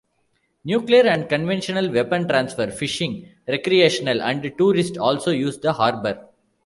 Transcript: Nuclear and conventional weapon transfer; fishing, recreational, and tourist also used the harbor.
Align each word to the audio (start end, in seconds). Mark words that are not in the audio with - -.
Nuclear 0.63 1.05
and 1.05 1.29
conventional 1.29 1.91
weapon 1.93 2.27
transfer; 2.27 2.71
fishing, 2.71 3.29
recreational, 3.47 4.19
and 4.23 4.41
tourist 4.57 4.97
also 4.97 5.29
used 5.29 5.61
the 5.61 5.73
harbor. 5.73 6.27